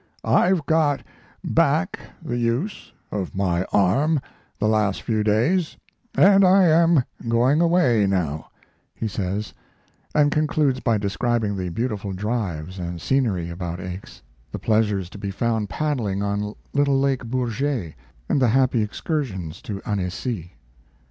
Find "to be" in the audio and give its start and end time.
15.11-15.29